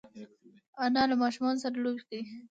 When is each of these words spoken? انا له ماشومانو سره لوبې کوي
انا 0.85 1.01
له 1.09 1.15
ماشومانو 1.23 1.61
سره 1.63 1.75
لوبې 1.83 2.01
کوي 2.07 2.21